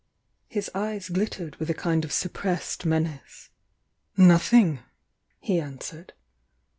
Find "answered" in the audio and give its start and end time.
5.59-6.13